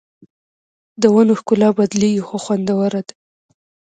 [1.01, 3.13] د ونو ښکلا بدلېږي خو خوندوره ده